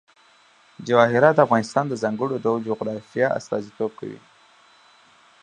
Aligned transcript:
جواهرات 0.87 1.33
د 1.35 1.39
افغانستان 1.47 1.85
د 1.87 1.93
ځانګړي 2.03 2.37
ډول 2.45 2.59
جغرافیه 2.69 3.27
استازیتوب 3.39 3.91
کوي. 3.99 4.19